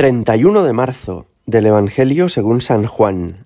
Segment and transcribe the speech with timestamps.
[0.00, 3.44] 31 de marzo del Evangelio según San Juan.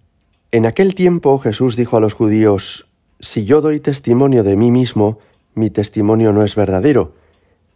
[0.52, 2.86] En aquel tiempo Jesús dijo a los judíos,
[3.18, 5.18] Si yo doy testimonio de mí mismo,
[5.56, 7.14] mi testimonio no es verdadero.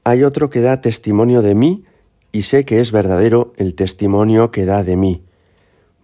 [0.04, 1.86] Hay otro que da testimonio de mí,
[2.30, 5.24] y sé que es verdadero el testimonio que da de mí.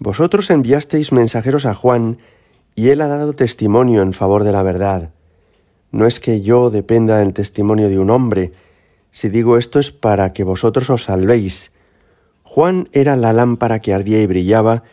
[0.00, 2.18] Vosotros enviasteis mensajeros a Juan,
[2.74, 5.10] y él ha dado testimonio en favor de la verdad.
[5.92, 8.50] No es que yo dependa del testimonio de un hombre,
[9.12, 11.70] si digo esto es para que vosotros os salvéis.
[12.54, 14.84] Juan era la lámpara que ardía y brillaba,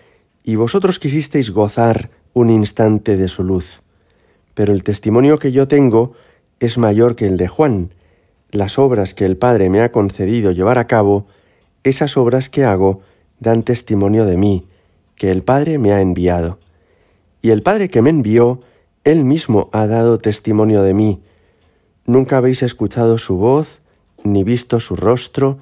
[0.44, 3.82] y vosotros quisisteis gozar un instante de su luz.
[4.56, 6.14] Pero el testimonio que yo tengo
[6.60, 7.94] es mayor que el de Juan.
[8.50, 11.28] Las obras que el Padre me ha concedido llevar a cabo,
[11.84, 13.02] esas obras que hago
[13.40, 14.68] dan testimonio de mí,
[15.14, 16.58] que el Padre me ha enviado.
[17.44, 18.62] Y el Padre que me envió,
[19.04, 21.22] él mismo ha dado testimonio de mí.
[22.08, 23.82] Nunca habéis escuchado su voz,
[24.24, 25.60] ni visto su rostro,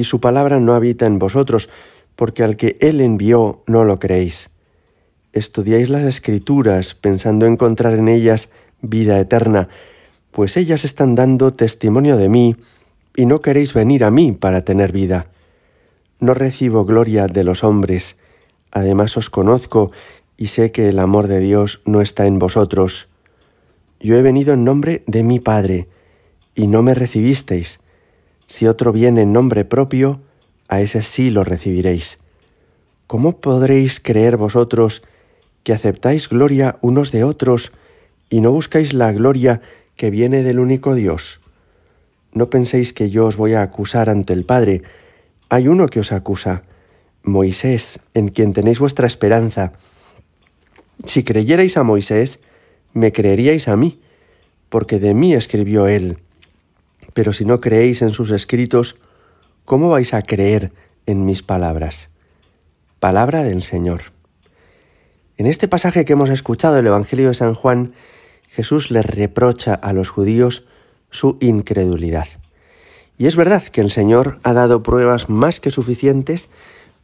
[0.00, 1.68] y su palabra no habita en vosotros,
[2.16, 4.50] porque al que Él envió no lo creéis.
[5.32, 8.48] Estudiáis las escrituras pensando encontrar en ellas
[8.80, 9.68] vida eterna,
[10.32, 12.56] pues ellas están dando testimonio de mí,
[13.14, 15.26] y no queréis venir a mí para tener vida.
[16.18, 18.16] No recibo gloria de los hombres,
[18.70, 19.92] además os conozco
[20.38, 23.08] y sé que el amor de Dios no está en vosotros.
[24.00, 25.88] Yo he venido en nombre de mi Padre,
[26.54, 27.80] y no me recibisteis.
[28.50, 30.20] Si otro viene en nombre propio,
[30.66, 32.18] a ese sí lo recibiréis.
[33.06, 35.02] ¿Cómo podréis creer vosotros
[35.62, 37.70] que aceptáis gloria unos de otros
[38.28, 39.62] y no buscáis la gloria
[39.94, 41.40] que viene del único Dios?
[42.32, 44.82] No penséis que yo os voy a acusar ante el Padre.
[45.48, 46.64] Hay uno que os acusa,
[47.22, 49.74] Moisés, en quien tenéis vuestra esperanza.
[51.04, 52.40] Si creyerais a Moisés,
[52.94, 54.00] me creeríais a mí,
[54.68, 56.18] porque de mí escribió él.
[57.14, 58.96] Pero si no creéis en sus escritos,
[59.64, 60.72] ¿cómo vais a creer
[61.06, 62.10] en mis palabras?
[62.98, 64.02] Palabra del Señor.
[65.36, 67.94] En este pasaje que hemos escuchado del Evangelio de San Juan,
[68.48, 70.64] Jesús les reprocha a los judíos
[71.10, 72.28] su incredulidad.
[73.16, 76.50] Y es verdad que el Señor ha dado pruebas más que suficientes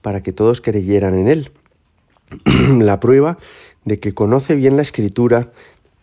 [0.02, 1.52] para que todos creyeran en Él.
[2.78, 3.38] la prueba
[3.84, 5.50] de que conoce bien la Escritura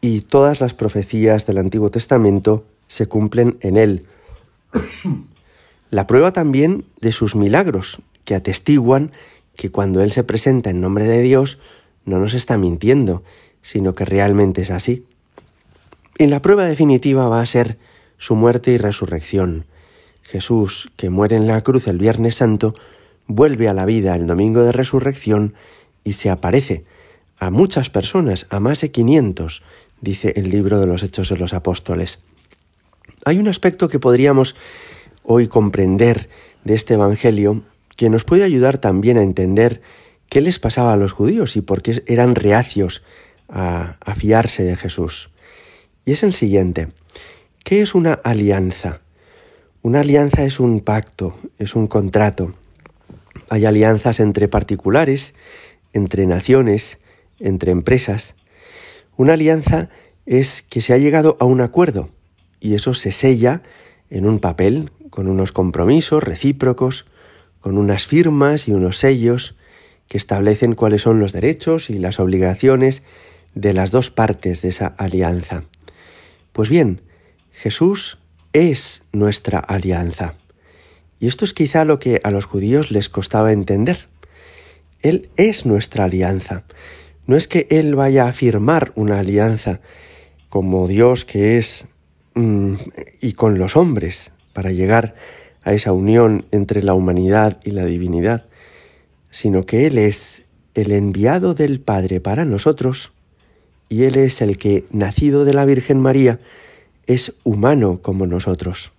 [0.02, 4.06] y todas las profecías del Antiguo Testamento se cumplen en él.
[5.92, 9.12] La prueba también de sus milagros, que atestiguan
[9.56, 11.60] que cuando Él se presenta en nombre de Dios,
[12.06, 13.24] no nos está mintiendo,
[13.62, 15.06] sino que realmente es así.
[16.18, 17.78] Y la prueba definitiva va a ser
[18.18, 19.66] su muerte y resurrección.
[20.24, 22.74] Jesús, que muere en la cruz el Viernes Santo,
[23.28, 25.54] vuelve a la vida el domingo de resurrección
[26.04, 26.86] y se aparece
[27.38, 29.64] a muchas personas, a más de 500,
[30.02, 32.20] dice el libro de los Hechos de los Apóstoles.
[33.26, 34.56] Hay un aspecto que podríamos
[35.24, 36.28] hoy comprender
[36.66, 37.64] de este Evangelio
[37.96, 39.82] que nos puede ayudar también a entender
[40.28, 43.04] qué les pasaba a los judíos y por qué eran reacios
[43.48, 45.30] a, fiarse de Jesús.
[46.06, 46.90] Y es el siguiente.
[47.64, 49.00] ¿Qué es una alianza?
[49.84, 52.54] Una alianza es un pacto, es un contrato.
[53.50, 55.34] Hay alianzas entre particulares,
[55.94, 56.98] entre naciones,
[57.40, 58.36] entre empresas.
[59.16, 59.90] Una alianza
[60.26, 62.10] es que se ha llegado a un acuerdo,
[62.64, 63.62] y eso se sella
[64.10, 67.06] en un papel con unos compromisos recíprocos,
[67.60, 69.56] con unas firmas y unos sellos
[70.08, 73.04] que establecen cuáles son los derechos y las obligaciones
[73.54, 75.64] de las dos partes de esa alianza.
[76.54, 77.02] Pues bien,
[77.52, 78.18] Jesús
[78.54, 80.36] es nuestra alianza.
[81.20, 84.08] Y esto es quizá lo que a los judíos les costaba entender.
[85.02, 86.64] Él es nuestra alianza.
[87.28, 89.82] No es que Él vaya a firmar una alianza
[90.48, 91.88] como Dios que es
[92.36, 95.16] y con los hombres para llegar
[95.64, 98.46] a esa unión entre la humanidad y la divinidad,
[99.32, 100.44] sino que Él es
[100.74, 103.12] el enviado del Padre para nosotros
[103.90, 106.40] y Él es el que, nacido de la Virgen María,
[107.06, 108.92] es humano como nosotros.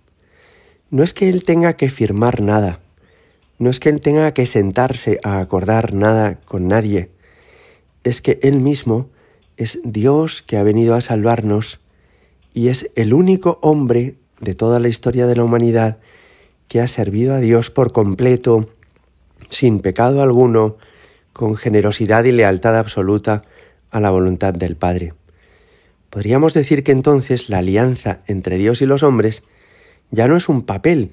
[0.89, 2.79] No es que Él tenga que firmar nada,
[3.57, 7.09] no es que Él tenga que sentarse a acordar nada con nadie,
[8.03, 9.09] es que Él mismo
[9.57, 11.79] es Dios que ha venido a salvarnos
[12.55, 15.97] y es el único hombre de toda la historia de la humanidad
[16.69, 18.69] que ha servido a Dios por completo,
[19.49, 20.77] sin pecado alguno,
[21.33, 23.43] con generosidad y lealtad absoluta
[23.91, 25.13] a la voluntad del Padre.
[26.09, 29.43] Podríamos decir que entonces la alianza entre Dios y los hombres
[30.09, 31.11] ya no es un papel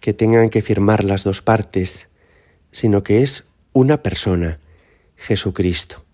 [0.00, 2.08] que tengan que firmar las dos partes,
[2.72, 4.58] sino que es una persona,
[5.14, 6.04] Jesucristo.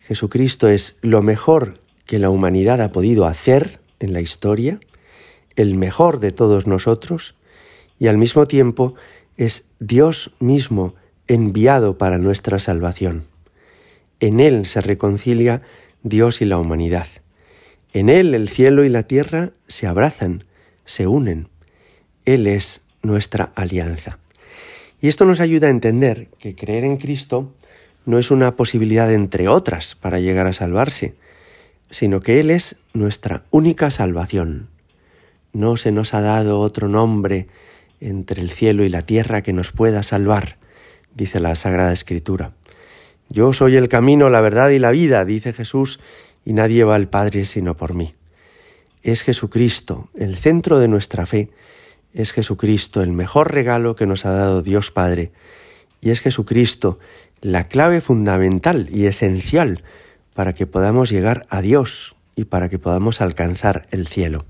[0.00, 4.80] Jesucristo es lo mejor que la humanidad ha podido hacer en la historia,
[5.56, 7.34] el mejor de todos nosotros,
[7.98, 8.94] y al mismo tiempo
[9.36, 10.94] es Dios mismo
[11.28, 13.24] enviado para nuestra salvación.
[14.18, 15.62] En Él se reconcilia
[16.02, 17.06] Dios y la humanidad.
[17.92, 20.44] En Él el cielo y la tierra se abrazan,
[20.84, 21.48] se unen.
[22.24, 24.18] Él es nuestra alianza.
[25.00, 27.52] Y esto nos ayuda a entender que creer en Cristo
[28.04, 31.14] no es una posibilidad entre otras para llegar a salvarse,
[31.90, 34.68] sino que Él es nuestra única salvación.
[35.52, 37.48] No se nos ha dado otro nombre
[38.00, 40.56] entre el cielo y la tierra que nos pueda salvar,
[41.14, 42.52] dice la Sagrada Escritura.
[43.28, 46.00] Yo soy el camino, la verdad y la vida, dice Jesús,
[46.44, 48.14] y nadie va al Padre sino por mí.
[49.02, 51.50] Es Jesucristo, el centro de nuestra fe,
[52.12, 55.32] es Jesucristo el mejor regalo que nos ha dado Dios Padre,
[56.00, 56.98] y es Jesucristo
[57.40, 59.82] la clave fundamental y esencial
[60.40, 64.46] para que podamos llegar a Dios y para que podamos alcanzar el cielo.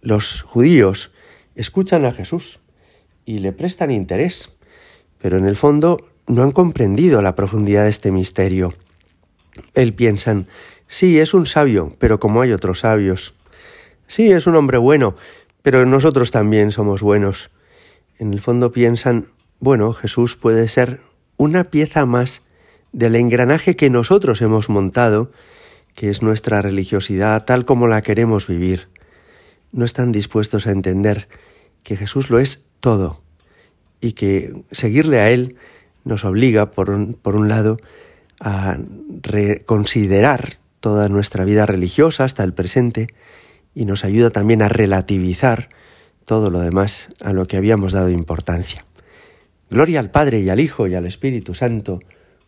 [0.00, 1.12] Los judíos
[1.56, 2.60] escuchan a Jesús
[3.26, 4.48] y le prestan interés,
[5.18, 8.72] pero en el fondo no han comprendido la profundidad de este misterio.
[9.74, 10.46] Él piensan,
[10.86, 13.34] sí, es un sabio, pero como hay otros sabios.
[14.06, 15.16] Sí, es un hombre bueno,
[15.60, 17.50] pero nosotros también somos buenos.
[18.18, 19.26] En el fondo piensan,
[19.60, 21.00] bueno, Jesús puede ser
[21.36, 22.40] una pieza más
[22.92, 25.30] del engranaje que nosotros hemos montado,
[25.94, 28.88] que es nuestra religiosidad tal como la queremos vivir.
[29.72, 31.28] No están dispuestos a entender
[31.82, 33.22] que Jesús lo es todo
[34.00, 35.56] y que seguirle a Él
[36.04, 37.76] nos obliga, por un, por un lado,
[38.40, 38.78] a
[39.22, 43.08] reconsiderar toda nuestra vida religiosa hasta el presente
[43.74, 45.68] y nos ayuda también a relativizar
[46.24, 48.84] todo lo demás a lo que habíamos dado importancia.
[49.70, 52.00] Gloria al Padre y al Hijo y al Espíritu Santo,